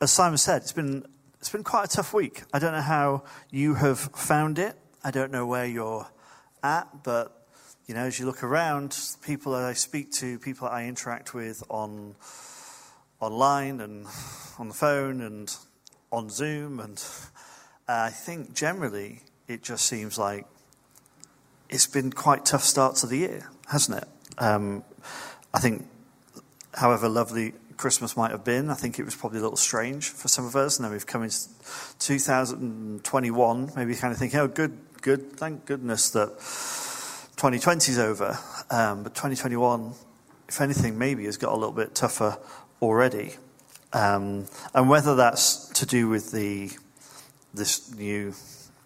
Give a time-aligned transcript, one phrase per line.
[0.00, 1.04] as Simon said, it's been,
[1.38, 2.42] it's been quite a tough week.
[2.54, 4.74] I don't know how you have found it.
[5.04, 6.06] I don't know where you're
[6.62, 7.46] at, but
[7.86, 11.34] you know, as you look around, people that I speak to, people that I interact
[11.34, 12.14] with on
[13.18, 14.06] online and
[14.58, 15.54] on the phone and
[16.12, 17.02] on Zoom, and
[17.88, 20.46] uh, I think generally it just seems like
[21.68, 24.08] it's been quite tough start to the year, hasn't it?
[24.38, 24.84] Um,
[25.52, 25.86] I think,
[26.74, 30.28] however lovely Christmas might have been, I think it was probably a little strange for
[30.28, 30.76] some of us.
[30.76, 31.48] And then we've come into
[31.98, 36.28] 2021, maybe kind of thinking, oh, good, good, thank goodness that
[37.38, 38.38] 2020 is over.
[38.70, 39.94] Um, but 2021,
[40.46, 42.36] if anything, maybe has got a little bit tougher
[42.82, 43.36] already.
[43.94, 46.70] Um, and whether that's to do with the
[47.54, 48.34] this new,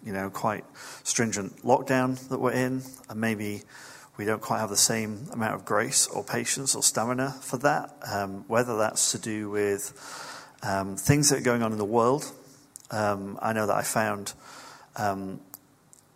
[0.05, 0.63] you know, quite
[1.03, 3.63] stringent lockdown that we're in, and maybe
[4.17, 7.93] we don't quite have the same amount of grace or patience or stamina for that.
[8.09, 9.93] Um, whether that's to do with
[10.63, 12.31] um, things that are going on in the world.
[12.91, 14.33] Um, I know that I found
[14.95, 15.41] um,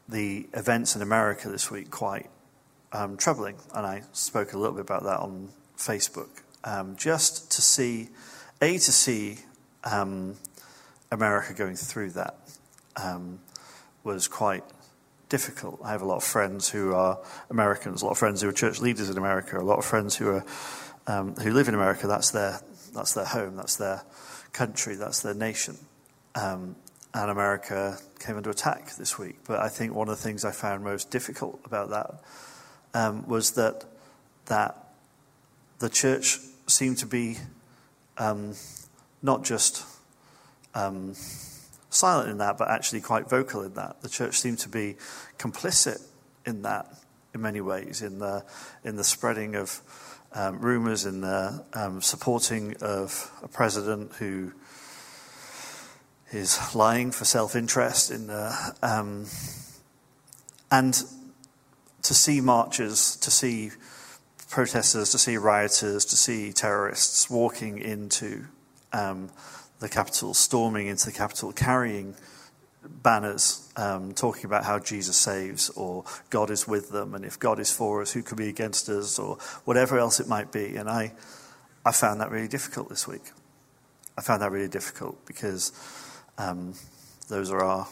[0.07, 2.29] the events in America this week quite
[2.93, 6.29] um, troubling, and I spoke a little bit about that on Facebook.
[6.63, 8.09] Um, just to see,
[8.61, 9.39] A, to see
[11.11, 12.37] America going through that
[14.03, 14.63] was quite
[15.29, 15.79] difficult.
[15.83, 18.53] I have a lot of friends who are Americans, a lot of friends who are
[18.53, 20.45] church leaders in America, a lot of friends who are
[21.07, 22.07] um, who live in America.
[22.07, 22.59] That's their
[22.93, 24.03] that's their home, that's their
[24.51, 25.77] country, that's their nation.
[26.35, 26.75] Um,
[27.13, 29.39] and America came under attack this week.
[29.47, 32.21] But I think one of the things I found most difficult about that
[32.93, 33.85] um, was that
[34.45, 34.75] that
[35.79, 37.37] the church seemed to be
[38.17, 38.53] um,
[39.21, 39.85] not just
[40.75, 41.15] um,
[41.89, 44.01] silent in that, but actually quite vocal in that.
[44.01, 44.95] The church seemed to be
[45.37, 46.01] complicit
[46.45, 46.87] in that
[47.33, 48.43] in many ways, in the,
[48.83, 49.81] in the spreading of
[50.33, 54.51] um, rumors, in the um, supporting of a president who
[56.31, 59.25] is lying for self interest, in the, um,
[60.71, 61.03] and
[62.03, 63.71] to see marches, to see
[64.49, 68.45] protesters, to see rioters, to see terrorists walking into
[68.93, 69.29] um,
[69.79, 72.15] the Capitol, storming into the Capitol, carrying
[72.83, 77.59] banners um, talking about how Jesus saves or God is with them, and if God
[77.59, 80.75] is for us, who could be against us, or whatever else it might be.
[80.75, 81.13] And I,
[81.85, 83.31] I found that really difficult this week.
[84.17, 85.71] I found that really difficult because
[86.37, 86.73] um,
[87.29, 87.87] those are our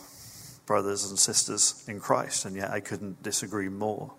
[0.66, 4.14] brothers and sisters in Christ, and yet I couldn't disagree more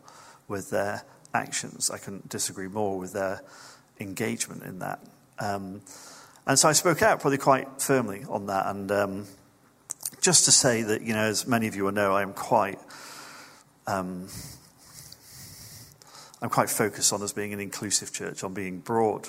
[0.49, 1.03] with their
[1.35, 1.91] actions.
[1.91, 3.43] I couldn't disagree more with their
[4.01, 5.01] engagement in that.
[5.39, 5.83] Um,
[6.49, 8.67] and so I spoke out probably quite firmly on that.
[8.67, 9.27] And um,
[10.23, 12.79] just to say that, you know, as many of you will know, I am quite.
[13.87, 14.29] Um,
[16.41, 19.29] I'm quite focused on us being an inclusive church, on being broad,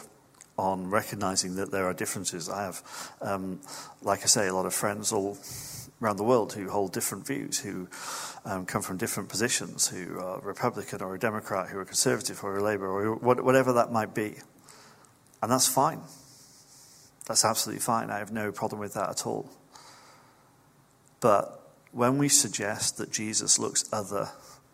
[0.57, 2.47] on recognizing that there are differences.
[2.47, 3.59] I have, um,
[4.01, 5.37] like I say, a lot of friends all
[6.01, 7.89] around the world who hold different views, who
[8.45, 12.57] um, come from different positions, who are Republican or a Democrat, who are conservative or
[12.57, 14.35] a Labour, or whatever that might be.
[15.41, 16.01] And that's fine.
[17.29, 18.09] That's absolutely fine.
[18.09, 19.47] I have no problem with that at all.
[21.19, 24.29] But when we suggest that Jesus looks other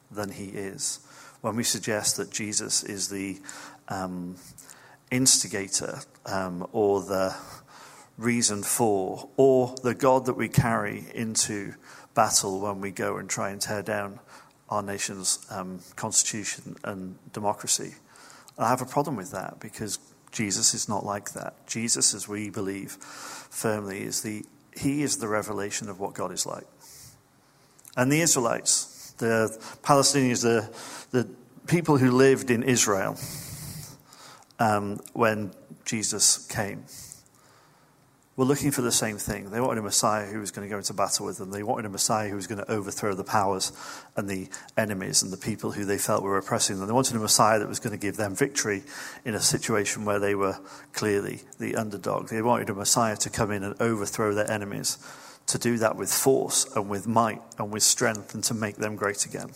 [0.09, 1.01] than he is,
[1.41, 3.41] when we suggest that Jesus is the
[3.89, 4.37] um,
[5.11, 7.35] instigator um, or the
[8.17, 11.73] reason for, or the God that we carry into
[12.13, 14.21] battle when we go and try and tear down
[14.69, 17.95] our nation's um, constitution and democracy,
[18.57, 19.99] I have a problem with that because
[20.35, 21.65] Jesus is not like that.
[21.65, 24.43] Jesus, as we believe firmly, is the
[24.77, 26.65] he is the revelation of what God is like.
[27.95, 30.69] And the Israelites, the Palestinians, the,
[31.17, 31.29] the
[31.65, 33.17] people who lived in Israel
[34.59, 35.53] um, when
[35.85, 36.83] Jesus came,
[38.35, 39.49] were looking for the same thing.
[39.49, 41.51] They wanted a Messiah who was going to go into battle with them.
[41.51, 43.71] They wanted a Messiah who was going to overthrow the powers
[44.17, 46.87] and the enemies and the people who they felt were oppressing them.
[46.87, 48.83] They wanted a Messiah that was going to give them victory
[49.23, 50.59] in a situation where they were
[50.91, 52.27] clearly the underdog.
[52.27, 54.97] They wanted a Messiah to come in and overthrow their enemies,
[55.47, 58.97] to do that with force and with might and with strength and to make them
[58.97, 59.51] great again.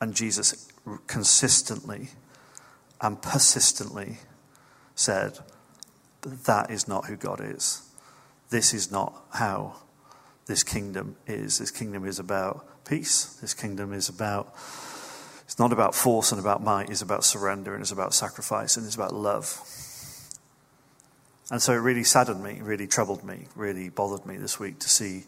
[0.00, 0.72] And Jesus
[1.06, 2.08] consistently
[3.00, 4.18] and persistently
[4.96, 5.38] said,
[6.20, 7.82] but that is not who God is.
[8.50, 9.76] This is not how
[10.46, 11.58] this kingdom is.
[11.58, 13.38] This kingdom is about peace.
[13.40, 14.54] This kingdom is about,
[15.44, 18.86] it's not about force and about might, it's about surrender and it's about sacrifice and
[18.86, 19.60] it's about love.
[21.50, 24.88] And so it really saddened me, really troubled me, really bothered me this week to
[24.88, 25.24] see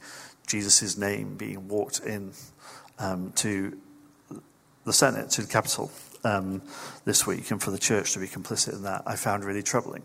[0.47, 2.33] Jesus' name being walked in
[2.99, 3.79] um, to
[4.85, 5.91] the Senate, to the Capitol
[6.25, 6.63] um,
[7.05, 10.03] this week, and for the church to be complicit in that, I found really troubling.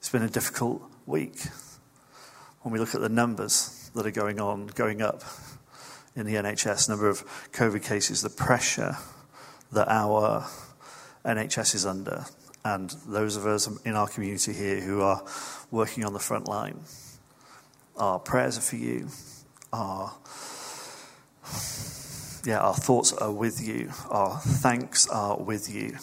[0.00, 1.36] It's been a difficult week
[2.62, 5.22] when we look at the numbers that are going on, going up
[6.16, 8.96] in the NHS, number of COVID cases, the pressure
[9.72, 10.48] that our
[11.26, 12.24] NHS is under,
[12.64, 15.22] and those of us in our community here who are
[15.70, 16.80] working on the front line.
[17.98, 19.08] Our prayers are for you.
[19.70, 20.14] Our
[22.46, 23.92] yeah, our thoughts are with you.
[24.08, 25.98] Our thanks are with you.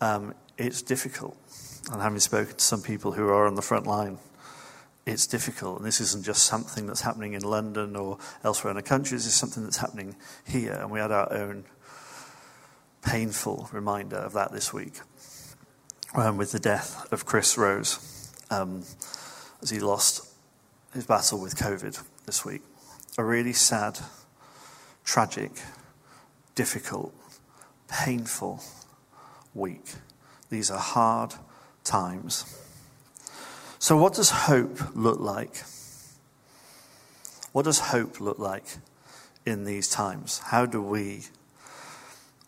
[0.00, 1.36] Um, it's difficult.
[1.92, 4.16] And having spoken to some people who are on the front line,
[5.04, 5.76] it's difficult.
[5.76, 9.26] And this isn't just something that's happening in London or elsewhere in the country, this
[9.26, 10.16] is something that's happening
[10.46, 10.72] here.
[10.72, 11.64] And we had our own
[13.04, 15.00] painful reminder of that this week
[16.14, 18.84] um, with the death of Chris Rose um,
[19.60, 20.26] as he lost
[20.94, 22.62] his battle with COVID this week.
[23.18, 23.98] A really sad,
[25.04, 25.52] tragic,
[26.54, 27.14] difficult,
[27.86, 28.62] painful
[29.52, 29.92] week.
[30.48, 31.34] These are hard
[31.84, 32.44] times.
[33.78, 35.62] So, what does hope look like?
[37.52, 38.64] What does hope look like
[39.44, 40.38] in these times?
[40.38, 41.24] How do we,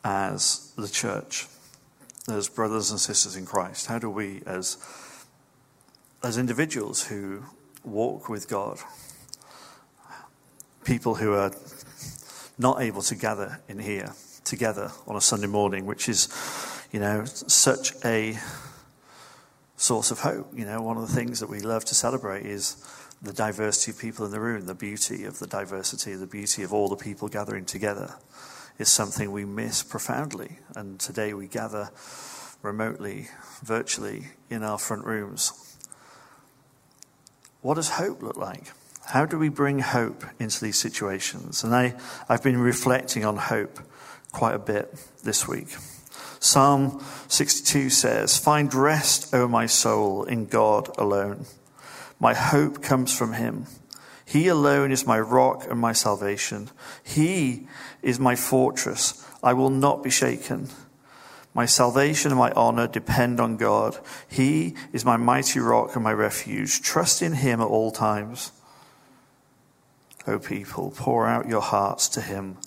[0.05, 1.47] as the church,
[2.29, 4.79] as brothers and sisters in Christ, how do we, as,
[6.23, 7.43] as individuals who
[7.85, 8.79] walk with God,
[10.85, 11.53] people who are
[12.59, 14.13] not able to gather in here
[14.45, 16.29] together on a Sunday morning, which is,
[16.93, 18.39] you know, such a
[19.85, 20.51] source of hope.
[20.57, 22.83] You know, one of the things that we love to celebrate is
[23.21, 26.73] the diversity of people in the room, the beauty of the diversity, the beauty of
[26.73, 28.15] all the people gathering together
[28.79, 30.59] is something we miss profoundly.
[30.75, 31.91] And today we gather
[32.63, 33.29] remotely,
[33.63, 35.53] virtually, in our front rooms.
[37.61, 38.73] What does hope look like?
[39.05, 41.63] How do we bring hope into these situations?
[41.63, 41.95] And I,
[42.27, 43.81] I've been reflecting on hope
[44.33, 44.95] quite a bit
[45.25, 45.77] this week.
[46.45, 51.47] Psalm 62 says, Find rest, O my soul, in God alone.
[52.21, 53.65] My hope comes from him.
[54.27, 56.69] He alone is my rock and my salvation.
[57.03, 57.67] He
[58.03, 59.27] is my fortress.
[59.43, 60.69] I will not be shaken.
[61.55, 63.99] My salvation and my honor depend on God.
[64.29, 66.83] He is my mighty rock and my refuge.
[66.83, 68.53] Trust in him at all times.
[70.27, 72.59] O people, pour out your hearts to him,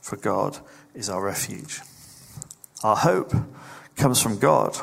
[0.00, 0.58] for God
[0.92, 1.82] is our refuge.
[2.86, 3.34] Our hope
[3.96, 4.78] comes from God.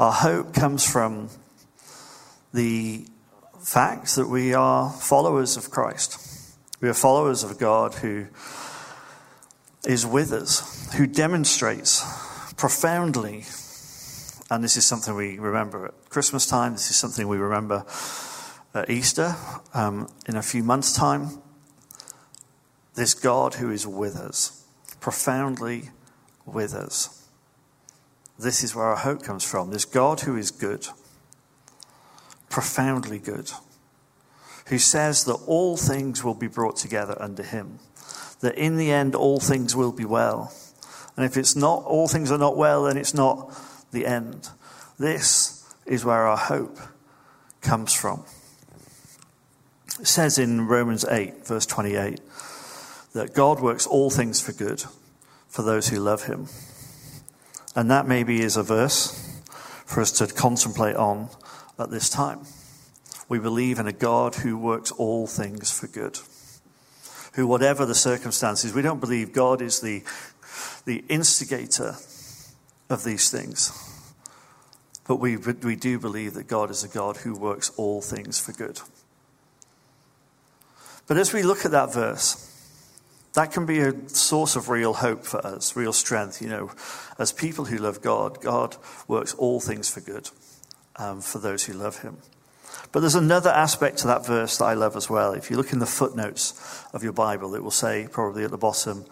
[0.00, 1.28] Our hope comes from
[2.52, 3.06] the
[3.62, 6.56] fact that we are followers of Christ.
[6.80, 8.26] We are followers of God who
[9.86, 12.02] is with us, who demonstrates
[12.56, 13.44] profoundly,
[14.50, 17.84] and this is something we remember at Christmas time, this is something we remember
[18.74, 19.36] at Easter
[19.72, 21.28] um, in a few months' time.
[22.96, 24.64] This God who is with us,
[24.98, 25.90] profoundly
[26.46, 27.28] with us.
[28.38, 29.70] This is where our hope comes from.
[29.70, 30.88] This God who is good,
[32.48, 33.50] profoundly good,
[34.66, 37.78] who says that all things will be brought together under him,
[38.40, 40.52] that in the end all things will be well.
[41.16, 43.54] And if it's not, all things are not well, then it's not
[43.92, 44.48] the end.
[44.98, 46.78] This is where our hope
[47.60, 48.24] comes from.
[50.00, 52.20] It says in Romans 8, verse 28,
[53.12, 54.84] that God works all things for good
[55.54, 56.48] for those who love him.
[57.76, 59.40] And that maybe is a verse
[59.86, 61.28] for us to contemplate on
[61.78, 62.40] at this time.
[63.28, 66.18] We believe in a God who works all things for good.
[67.34, 70.02] Who, whatever the circumstances, we don't believe God is the,
[70.86, 71.94] the instigator
[72.90, 73.70] of these things.
[75.06, 78.50] But we, we do believe that God is a God who works all things for
[78.50, 78.80] good.
[81.06, 82.50] But as we look at that verse,
[83.34, 86.40] that can be a source of real hope for us, real strength.
[86.40, 86.70] You know,
[87.18, 88.76] as people who love God, God
[89.06, 90.30] works all things for good
[90.96, 92.18] um, for those who love Him.
[92.92, 95.32] But there's another aspect to that verse that I love as well.
[95.32, 98.58] If you look in the footnotes of your Bible, it will say probably at the
[98.58, 99.04] bottom,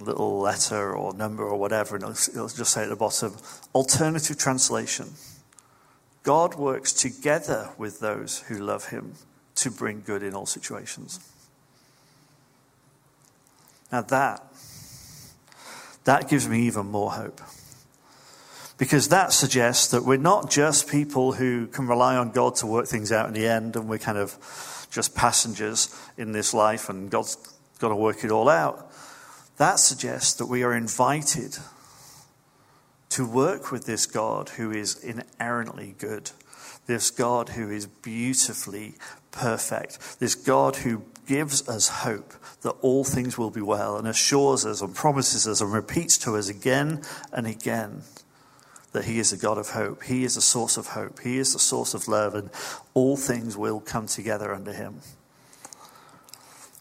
[0.00, 3.36] little letter or number or whatever, and it'll, it'll just say at the bottom,
[3.74, 5.12] alternative translation.
[6.22, 9.14] God works together with those who love Him
[9.56, 11.20] to bring good in all situations.
[14.02, 14.42] That,
[16.04, 17.40] that gives me even more hope.
[18.76, 22.86] Because that suggests that we're not just people who can rely on God to work
[22.86, 27.10] things out in the end and we're kind of just passengers in this life and
[27.10, 27.36] God's
[27.78, 28.90] got to work it all out.
[29.58, 31.58] That suggests that we are invited
[33.10, 36.32] to work with this God who is inerrantly good,
[36.86, 38.94] this God who is beautifully
[39.30, 44.64] perfect, this God who gives us hope that all things will be well and assures
[44.64, 47.02] us and promises us and repeats to us again
[47.32, 48.02] and again
[48.92, 50.04] that He is a God of hope.
[50.04, 51.20] He is a source of hope.
[51.20, 52.48] He is a source of love, and
[52.94, 55.00] all things will come together under Him.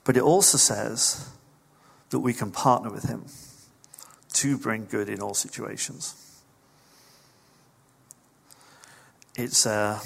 [0.04, 1.30] But it also says
[2.12, 3.26] that we can partner with Him
[4.34, 6.16] to bring good in all situations.
[9.36, 10.00] It's a,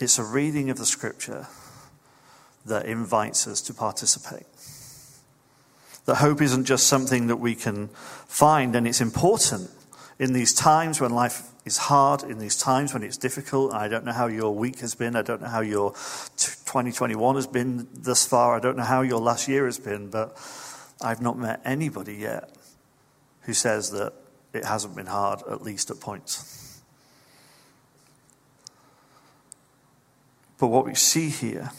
[0.00, 1.46] it's a reading of the scripture
[2.66, 4.46] that invites us to participate.
[6.06, 9.70] That hope isn't just something that we can find, and it's important
[10.18, 13.72] in these times when life is hard, in these times when it's difficult.
[13.72, 15.14] I don't know how your week has been.
[15.14, 18.56] I don't know how your 2021 has been thus far.
[18.56, 20.36] I don't know how your last year has been, but
[21.00, 22.50] I've not met anybody yet
[23.42, 24.12] who says that
[24.52, 26.80] it hasn't been hard, at least at points.
[30.58, 31.72] But what we see here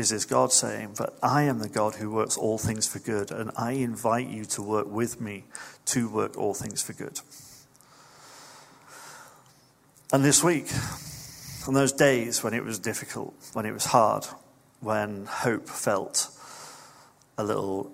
[0.00, 3.30] is this God saying, But I am the God who works all things for good,
[3.30, 5.44] and I invite you to work with me
[5.86, 7.20] to work all things for good.
[10.12, 10.66] And this week,
[11.68, 14.24] on those days when it was difficult, when it was hard,
[14.80, 16.28] when hope felt
[17.36, 17.92] a little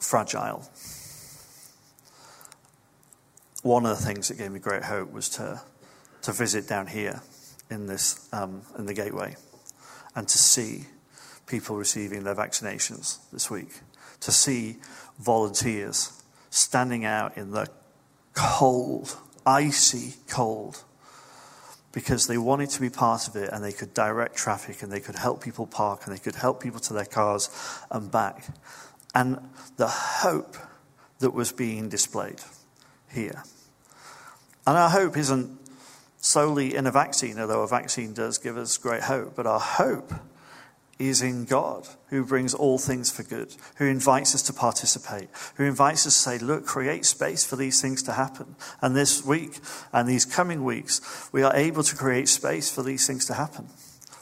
[0.00, 0.68] fragile,
[3.62, 5.62] one of the things that gave me great hope was to,
[6.22, 7.22] to visit down here
[7.70, 9.36] in, this, um, in the gateway
[10.16, 10.86] and to see
[11.46, 13.80] people receiving their vaccinations this week,
[14.20, 14.78] to see
[15.20, 16.20] volunteers
[16.50, 17.68] standing out in the
[18.32, 20.82] cold icy cold
[21.92, 25.00] because they wanted to be part of it and they could direct traffic and they
[25.00, 27.48] could help people park and they could help people to their cars
[27.90, 28.44] and back.
[29.14, 29.38] And
[29.76, 30.56] the hope
[31.20, 32.40] that was being displayed
[33.10, 33.42] here.
[34.66, 35.58] And our hope isn't
[36.26, 40.12] solely in a vaccine, although a vaccine does give us great hope, but our hope
[40.98, 45.64] is in God, who brings all things for good, who invites us to participate, who
[45.64, 48.56] invites us to say, Look, create space for these things to happen.
[48.80, 49.60] And this week
[49.92, 53.68] and these coming weeks, we are able to create space for these things to happen.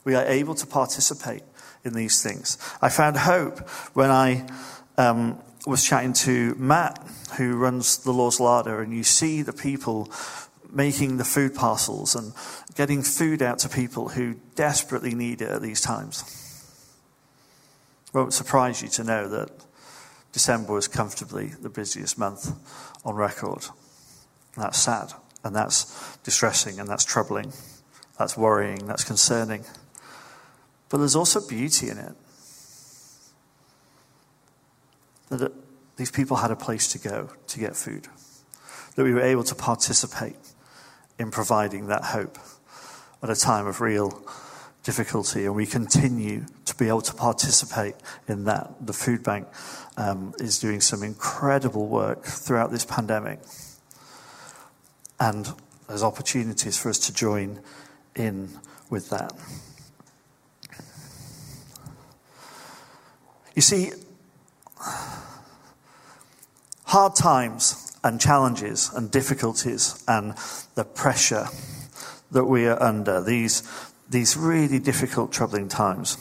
[0.05, 1.43] We are able to participate
[1.85, 2.59] in these things.
[2.83, 4.47] I found hope when I
[4.99, 6.99] um, was chatting to Matt,
[7.39, 10.11] who runs the Lord's Larder, and you see the people
[10.75, 12.33] making the food parcels and
[12.75, 16.25] getting food out to people who desperately need it at these times
[18.15, 19.51] won't surprise you to know that
[20.33, 22.53] December was comfortably the busiest month
[23.05, 23.67] on record.
[24.55, 25.13] And that's sad,
[25.43, 27.53] and that's distressing, and that's troubling,
[28.19, 29.65] that's worrying, that's concerning.
[30.89, 32.15] But there's also beauty in it.
[35.31, 35.53] That
[35.97, 38.07] these people had a place to go to get food,
[38.95, 40.37] that we were able to participate
[41.19, 42.39] in providing that hope
[43.23, 44.23] at a time of real
[44.83, 47.95] difficulty, and we continue to be able to participate
[48.29, 48.75] in that.
[48.87, 49.49] The food bank
[49.97, 53.41] um, is doing some incredible work throughout this pandemic,
[55.19, 55.49] and
[55.89, 57.61] there's opportunities for us to join
[58.15, 58.51] in
[58.91, 59.33] with that.
[63.55, 63.93] You see,
[66.85, 70.35] hard times and challenges and difficulties and
[70.77, 71.49] the pressure
[72.31, 73.63] that we are under, these
[74.09, 76.19] these really difficult, troubling times.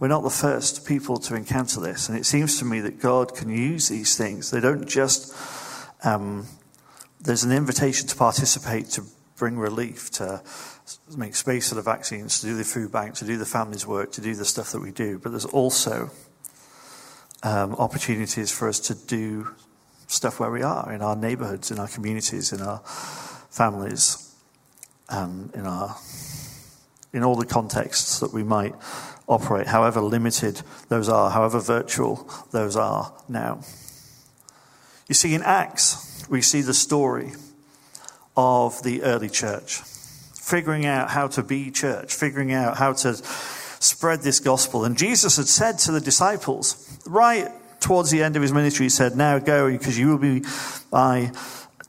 [0.00, 3.34] We're not the first people to encounter this, and it seems to me that God
[3.34, 4.50] can use these things.
[4.50, 5.32] They don't just,
[6.02, 6.46] um,
[7.20, 9.04] there's an invitation to participate, to
[9.36, 10.42] bring relief, to
[11.16, 14.12] make space for the vaccines, to do the food bank, to do the family's work,
[14.12, 15.18] to do the stuff that we do.
[15.18, 16.10] But there's also
[17.42, 19.54] um, opportunities for us to do
[20.06, 22.78] stuff where we are, in our neighborhoods, in our communities, in our
[23.50, 24.34] families,
[25.08, 25.96] and in our
[27.14, 28.74] in all the contexts that we might
[29.28, 33.60] operate, however limited those are, however virtual those are now.
[35.08, 37.32] You see, in Acts, we see the story
[38.36, 39.80] of the early church,
[40.34, 44.84] figuring out how to be church, figuring out how to spread this gospel.
[44.84, 47.48] And Jesus had said to the disciples, right
[47.84, 50.42] towards the end of his ministry, he said, Now go, because you will be
[50.90, 51.30] my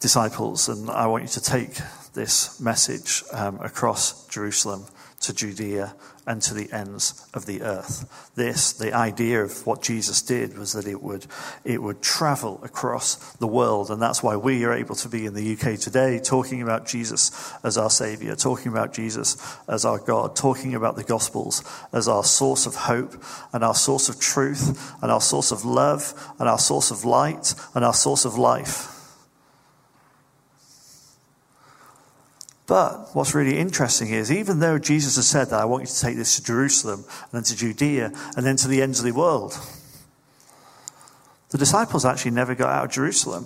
[0.01, 1.77] disciples, and I want you to take
[2.13, 4.85] this message um, across Jerusalem
[5.21, 5.95] to Judea
[6.27, 8.31] and to the ends of the earth.
[8.35, 11.27] This, the idea of what Jesus did was that it would,
[11.63, 13.91] it would travel across the world.
[13.91, 17.53] And that's why we are able to be in the UK today talking about Jesus
[17.63, 21.63] as our Savior, talking about Jesus as our God, talking about the Gospels
[21.93, 23.13] as our source of hope
[23.53, 27.53] and our source of truth and our source of love and our source of light
[27.75, 28.94] and our source of life.
[32.67, 36.01] But what's really interesting is, even though Jesus has said that, I want you to
[36.01, 39.11] take this to Jerusalem and then to Judea and then to the ends of the
[39.11, 39.59] world,
[41.49, 43.45] the disciples actually never got out of Jerusalem.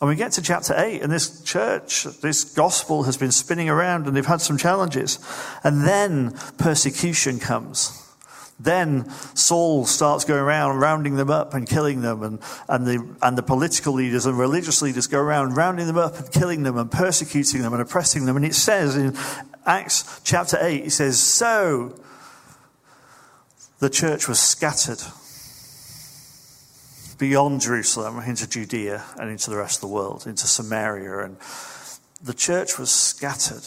[0.00, 4.06] And we get to chapter 8, and this church, this gospel has been spinning around,
[4.06, 5.18] and they've had some challenges.
[5.62, 8.03] And then persecution comes.
[8.58, 13.36] Then Saul starts going around rounding them up and killing them, and, and, the, and
[13.36, 16.90] the political leaders and religious leaders go around rounding them up and killing them and
[16.90, 18.36] persecuting them and oppressing them.
[18.36, 19.16] And it says in
[19.66, 21.98] Acts chapter 8, it says, So
[23.80, 25.02] the church was scattered
[27.18, 31.24] beyond Jerusalem into Judea and into the rest of the world, into Samaria.
[31.24, 31.36] And
[32.22, 33.66] the church was scattered.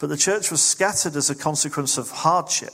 [0.00, 2.72] But the church was scattered as a consequence of hardship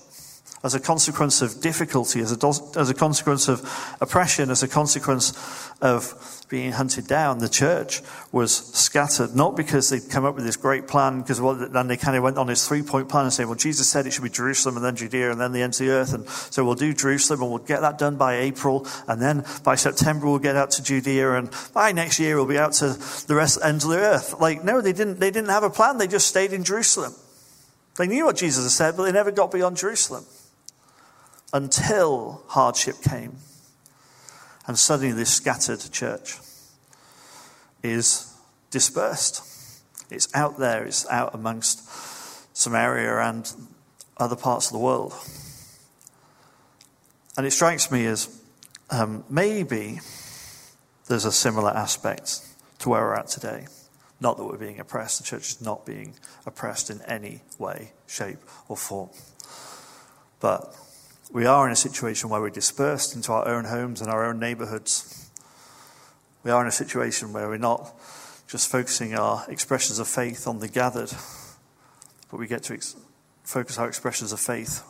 [0.62, 3.60] as a consequence of difficulty, as a, as a consequence of
[4.00, 5.32] oppression, as a consequence
[5.80, 10.56] of being hunted down, the church was scattered, not because they'd come up with this
[10.56, 13.32] great plan, because well, then they kind of went on this three point plan and
[13.32, 15.80] said, well, Jesus said it should be Jerusalem and then Judea and then the ends
[15.80, 16.14] of the earth.
[16.14, 18.86] And so we'll do Jerusalem and we'll get that done by April.
[19.08, 21.32] And then by September, we'll get out to Judea.
[21.34, 22.96] And by next year, we'll be out to
[23.26, 24.40] the rest ends of the earth.
[24.40, 25.98] Like, no, they didn't, they didn't have a plan.
[25.98, 27.14] They just stayed in Jerusalem.
[27.96, 30.24] They knew what Jesus had said, but they never got beyond Jerusalem
[31.56, 33.36] until hardship came.
[34.66, 36.36] And suddenly, this scattered church
[37.82, 38.30] is
[38.70, 39.42] dispersed.
[40.10, 43.50] It's out there, it's out amongst Samaria and
[44.18, 45.14] other parts of the world.
[47.38, 48.28] And it strikes me as
[48.90, 50.00] um, maybe
[51.08, 52.40] there's a similar aspect
[52.80, 53.66] to where we're at today.
[54.20, 58.38] Not that we're being oppressed, the church is not being oppressed in any way, shape,
[58.68, 59.08] or form.
[60.40, 60.74] But
[61.32, 64.38] we are in a situation where we're dispersed into our own homes and our own
[64.38, 65.30] neighborhoods.
[66.44, 67.92] We are in a situation where we're not
[68.46, 71.12] just focusing our expressions of faith on the gathered,
[72.30, 72.96] but we get to ex-
[73.42, 74.84] focus our expressions of faith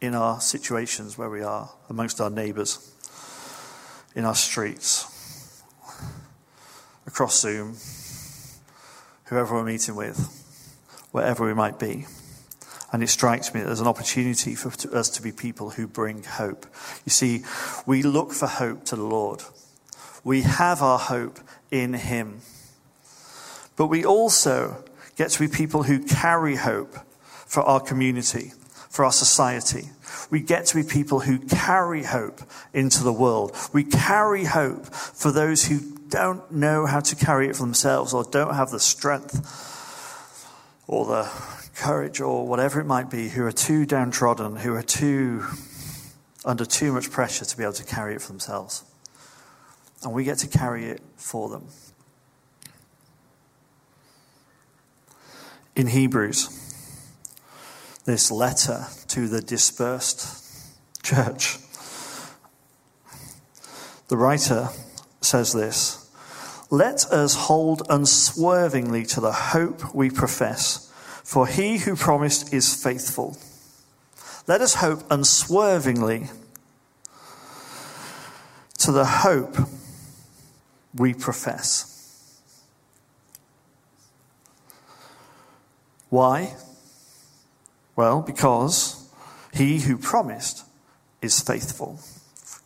[0.00, 2.92] in our situations where we are, amongst our neighbors,
[4.14, 5.62] in our streets,
[7.06, 7.76] across Zoom,
[9.26, 10.18] whoever we're meeting with,
[11.12, 12.06] wherever we might be.
[12.90, 16.22] And it strikes me that there's an opportunity for us to be people who bring
[16.22, 16.66] hope.
[17.04, 17.44] You see,
[17.86, 19.42] we look for hope to the Lord.
[20.24, 21.38] We have our hope
[21.70, 22.40] in Him.
[23.76, 24.84] But we also
[25.16, 26.96] get to be people who carry hope
[27.46, 28.52] for our community,
[28.88, 29.90] for our society.
[30.30, 32.40] We get to be people who carry hope
[32.72, 33.54] into the world.
[33.72, 38.24] We carry hope for those who don't know how to carry it for themselves or
[38.24, 39.36] don't have the strength
[40.86, 41.30] or the
[41.78, 45.44] courage or whatever it might be, who are too downtrodden, who are too
[46.44, 48.84] under too much pressure to be able to carry it for themselves.
[50.02, 51.66] And we get to carry it for them.
[55.74, 56.48] In Hebrews,
[58.04, 60.44] this letter to the dispersed
[61.02, 61.58] church,
[64.08, 64.68] the writer
[65.20, 66.10] says this
[66.70, 70.87] Let us hold unswervingly to the hope we profess
[71.28, 73.36] for he who promised is faithful.
[74.46, 76.28] Let us hope unswervingly
[78.78, 79.58] to the hope
[80.94, 82.40] we profess.
[86.08, 86.54] Why?
[87.94, 89.06] Well, because
[89.52, 90.64] he who promised
[91.20, 92.00] is faithful.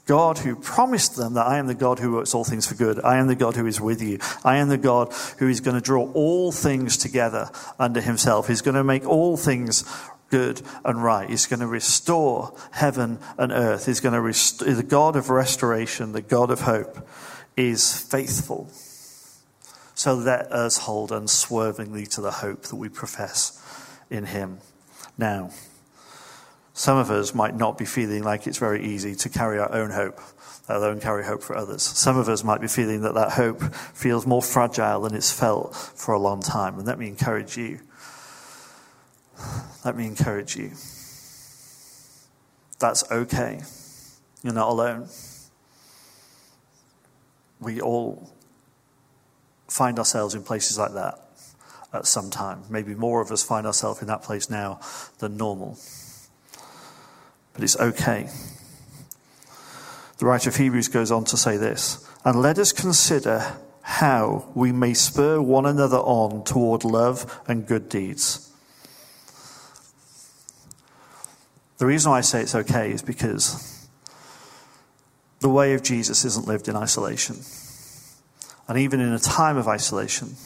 [0.04, 3.00] God who promised them that I am the God who works all things for good.
[3.04, 4.18] I am the God who is with you.
[4.44, 8.48] I am the God who is going to draw all things together under himself.
[8.48, 9.84] He's going to make all things
[10.28, 11.30] good and right.
[11.30, 13.86] He's going to restore heaven and earth.
[13.86, 17.06] He's going to restore the God of restoration, the God of hope
[17.56, 18.70] is faithful.
[19.94, 23.62] So let us hold unswervingly to the hope that we profess
[24.10, 24.58] in him.
[25.18, 25.50] Now,
[26.74, 29.90] some of us might not be feeling like it's very easy to carry our own
[29.90, 30.18] hope,
[30.68, 31.82] let alone carry hope for others.
[31.82, 35.76] Some of us might be feeling that that hope feels more fragile than it's felt
[35.76, 36.78] for a long time.
[36.78, 37.80] And let me encourage you.
[39.84, 40.70] Let me encourage you.
[42.78, 43.60] That's okay.
[44.42, 45.08] You're not alone.
[47.60, 48.30] We all
[49.68, 51.18] find ourselves in places like that
[51.92, 52.62] at some time.
[52.70, 54.80] Maybe more of us find ourselves in that place now
[55.18, 55.78] than normal
[57.54, 58.28] but it's okay.
[60.18, 64.70] The writer of Hebrews goes on to say this And let us consider how we
[64.70, 68.48] may spur one another on toward love and good deeds.
[71.78, 73.88] The reason why I say it's okay is because
[75.40, 77.36] the way of Jesus isn't lived in isolation.
[78.68, 80.36] And even in a time of isolation,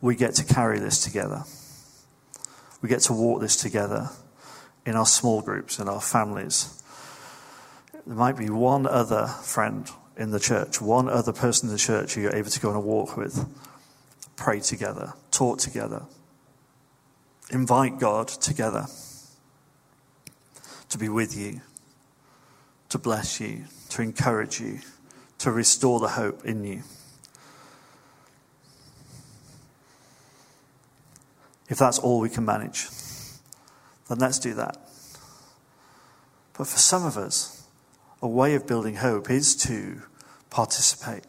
[0.00, 1.44] we get to carry this together.
[2.82, 4.10] We get to walk this together
[4.86, 6.82] in our small groups, in our families.
[8.06, 12.14] There might be one other friend in the church, one other person in the church
[12.14, 13.46] who you're able to go on a walk with,
[14.36, 16.02] pray together, talk together,
[17.50, 18.86] invite God together
[20.90, 21.60] to be with you,
[22.90, 24.80] to bless you, to encourage you,
[25.38, 26.82] to restore the hope in you.
[31.68, 32.86] If that's all we can manage,
[34.08, 34.76] then let's do that.
[36.56, 37.66] But for some of us,
[38.22, 40.02] a way of building hope is to
[40.50, 41.24] participate.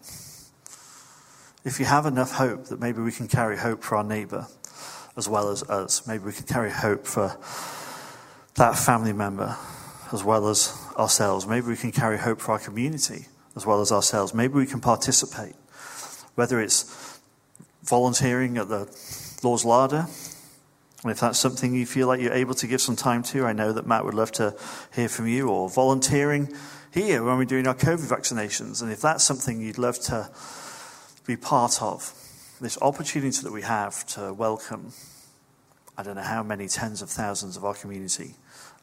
[1.63, 4.47] If you have enough hope that maybe we can carry hope for our neighbour
[5.17, 7.37] as well as us, maybe we can carry hope for
[8.55, 9.57] that family member
[10.13, 13.91] as well as ourselves, maybe we can carry hope for our community as well as
[13.91, 15.55] ourselves, maybe we can participate,
[16.35, 17.19] whether it's
[17.83, 18.85] volunteering at the
[19.43, 20.07] Lord's Larder
[21.11, 23.71] if that's something you feel like you're able to give some time to, I know
[23.73, 24.55] that Matt would love to
[24.93, 26.51] hear from you, or volunteering
[26.91, 28.81] here when we're doing our COVID vaccinations.
[28.81, 30.29] And if that's something you'd love to
[31.27, 32.13] be part of,
[32.61, 34.93] this opportunity that we have to welcome,
[35.97, 38.35] I don't know how many tens of thousands of our community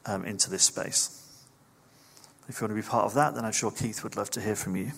[0.06, 1.18] um, into this space.
[2.48, 4.40] If you want to be part of that, then I'm sure Keith would love to
[4.40, 4.92] hear from you.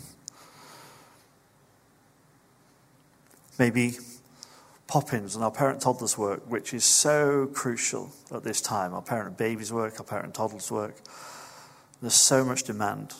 [3.59, 3.97] Maybe
[4.95, 8.95] pop-ins and our parent toddlers work, which is so crucial at this time.
[8.95, 10.95] Our parent babies work, our parent toddlers work.
[12.01, 13.13] There's so much demand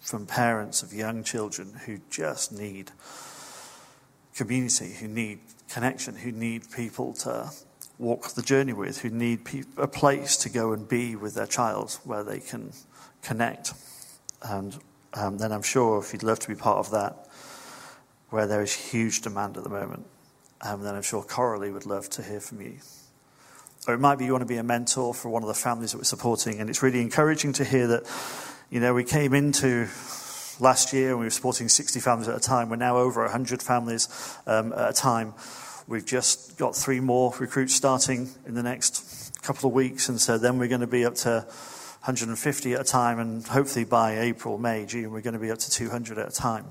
[0.00, 2.90] from parents of young children who just need
[4.34, 7.50] community, who need connection, who need people to
[7.98, 9.40] walk the journey with, who need
[9.76, 12.72] a place to go and be with their child where they can
[13.20, 13.74] connect.
[14.40, 14.78] And
[15.12, 17.28] um, then I'm sure if you'd love to be part of that,
[18.30, 20.06] where there is huge demand at the moment,
[20.62, 22.78] um, then I'm sure Coralie would love to hear from you.
[23.88, 25.92] Or it might be you want to be a mentor for one of the families
[25.92, 28.02] that we're supporting, and it's really encouraging to hear that,
[28.70, 29.88] you know, we came into
[30.60, 32.68] last year and we were supporting 60 families at a time.
[32.68, 35.32] We're now over 100 families um, at a time.
[35.88, 40.36] We've just got three more recruits starting in the next couple of weeks, and so
[40.36, 41.46] then we're going to be up to
[42.04, 45.58] 150 at a time, and hopefully by April, May, June, we're going to be up
[45.58, 46.66] to 200 at a time.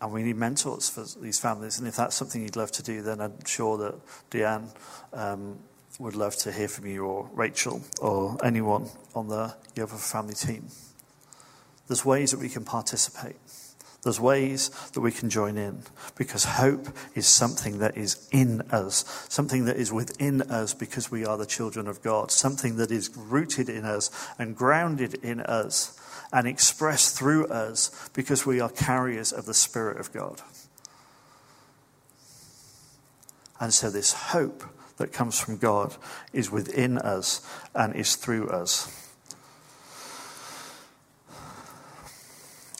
[0.00, 1.78] And we need mentors for these families.
[1.78, 3.94] And if that's something you'd love to do, then I'm sure that
[4.30, 4.68] Deanne
[5.12, 5.58] um,
[5.98, 10.68] would love to hear from you, or Rachel, or anyone on the Yopa family team.
[11.88, 13.36] There's ways that we can participate.
[14.04, 15.82] There's ways that we can join in
[16.16, 21.26] because hope is something that is in us, something that is within us because we
[21.26, 25.97] are the children of God, something that is rooted in us and grounded in us
[26.32, 30.42] and expressed through us because we are carriers of the Spirit of God.
[33.60, 34.62] And so, this hope
[34.98, 35.96] that comes from God
[36.32, 38.94] is within us and is through us.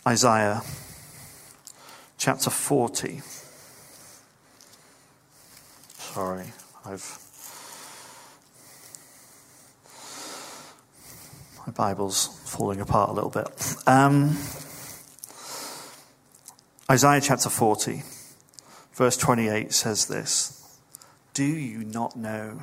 [0.06, 0.62] Isaiah
[2.16, 3.20] chapter 40.
[5.98, 6.52] Sorry,
[6.84, 7.24] I've.
[11.66, 13.48] My Bible's falling apart a little bit.
[13.86, 14.36] Um,
[16.90, 18.02] Isaiah chapter 40,
[18.94, 20.78] verse 28 says this
[21.34, 22.62] Do you not know?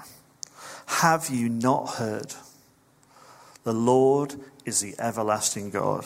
[0.88, 2.34] Have you not heard?
[3.64, 6.06] The Lord is the everlasting God,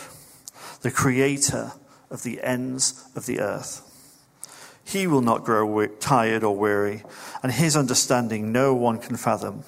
[0.82, 1.74] the creator
[2.10, 3.86] of the ends of the earth.
[4.84, 7.04] He will not grow tired or weary,
[7.44, 9.64] and his understanding no one can fathom.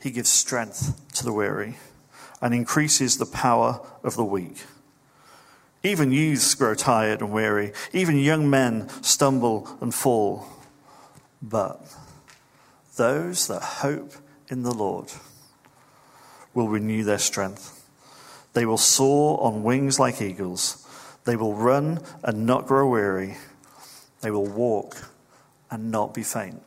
[0.00, 1.76] He gives strength to the weary
[2.40, 4.64] and increases the power of the weak.
[5.82, 10.46] Even youths grow tired and weary, even young men stumble and fall.
[11.40, 11.80] But
[12.96, 14.14] those that hope
[14.48, 15.12] in the Lord
[16.54, 17.84] will renew their strength.
[18.54, 20.86] They will soar on wings like eagles.
[21.24, 23.36] They will run and not grow weary.
[24.22, 24.96] They will walk
[25.70, 26.62] and not be faint.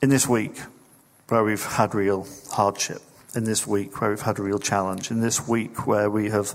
[0.00, 0.56] In this week,
[1.32, 3.00] where we've had real hardship,
[3.34, 6.52] in this week where we've had a real challenge, in this week where we have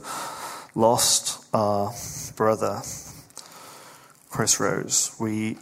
[0.76, 1.92] lost our
[2.36, 2.84] brother,
[4.30, 5.58] Chris Rose, we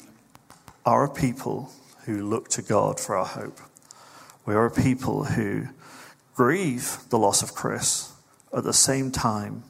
[0.86, 1.72] are a people
[2.04, 3.58] who look to God for our hope.
[4.46, 5.70] We are a people who
[6.34, 8.12] grieve the loss of Chris
[8.52, 9.64] at the same time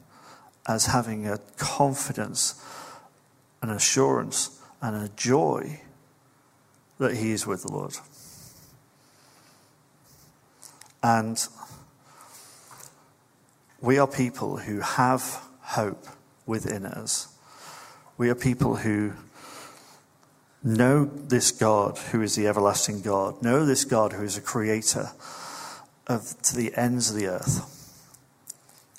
[0.66, 2.60] as having a confidence,
[3.62, 5.82] an assurance, and a joy
[6.98, 7.94] that he is with the Lord.
[11.02, 11.38] And
[13.80, 16.06] we are people who have hope
[16.46, 17.28] within us.
[18.16, 19.12] We are people who
[20.62, 25.10] know this God who is the everlasting God, know this God who is a creator
[26.06, 27.72] of to the ends of the earth.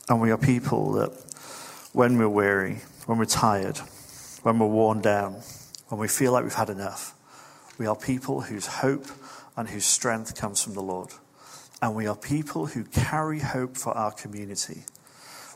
[0.10, 1.12] And we are people that,
[1.92, 3.78] when we're weary, when we're tired,
[4.44, 5.42] when we're worn down,
[5.88, 7.14] when we feel like we've had enough,
[7.78, 9.06] we are people whose hope
[9.56, 11.10] and whose strength comes from the Lord.
[11.82, 14.84] And we are people who carry hope for our community.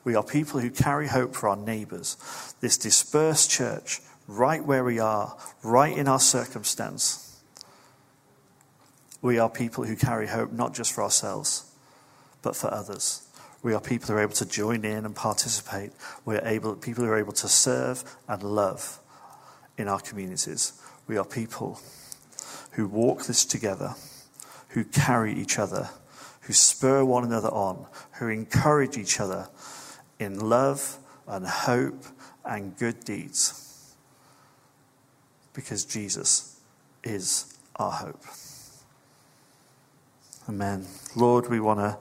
[0.03, 2.17] We are people who carry hope for our neighbours.
[2.61, 7.39] This dispersed church, right where we are, right in our circumstance.
[9.21, 11.65] We are people who carry hope not just for ourselves,
[12.41, 13.27] but for others.
[13.63, 15.91] We are people who are able to join in and participate.
[16.25, 18.99] We're able, people who are able to serve and love
[19.77, 20.73] in our communities.
[21.07, 21.79] We are people
[22.71, 23.93] who walk this together,
[24.69, 25.89] who carry each other,
[26.41, 29.49] who spur one another on, who encourage each other
[30.19, 32.03] in love and hope
[32.45, 33.95] and good deeds.
[35.53, 36.59] Because Jesus
[37.03, 38.23] is our hope.
[40.49, 40.85] Amen.
[41.15, 41.97] Lord, we want to.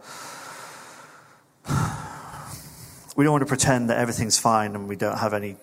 [3.16, 5.56] We don't want to pretend that everything's fine and we don't have any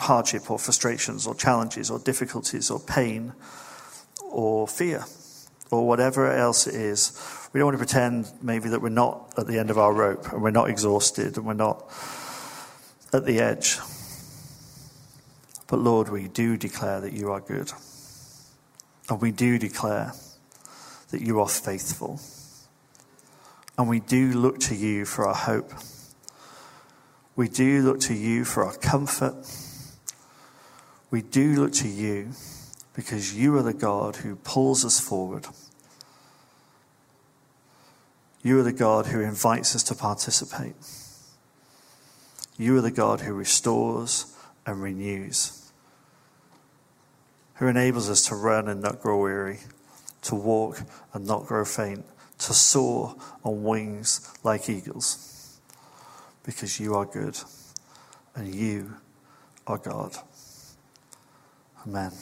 [0.00, 3.34] hardship or frustrations or challenges or difficulties or pain
[4.22, 5.04] or fear
[5.70, 7.10] or whatever else it is.
[7.56, 10.30] We don't want to pretend maybe that we're not at the end of our rope
[10.30, 11.90] and we're not exhausted and we're not
[13.14, 13.78] at the edge.
[15.66, 17.72] But Lord, we do declare that you are good.
[19.08, 20.12] And we do declare
[21.08, 22.20] that you are faithful.
[23.78, 25.72] And we do look to you for our hope.
[27.36, 29.50] We do look to you for our comfort.
[31.10, 32.32] We do look to you
[32.92, 35.46] because you are the God who pulls us forward.
[38.46, 40.76] You are the God who invites us to participate.
[42.56, 45.72] You are the God who restores and renews,
[47.54, 49.58] who enables us to run and not grow weary,
[50.22, 50.82] to walk
[51.12, 52.04] and not grow faint,
[52.38, 55.58] to soar on wings like eagles,
[56.44, 57.36] because you are good
[58.36, 58.94] and you
[59.66, 60.18] are God.
[61.84, 62.12] Amen.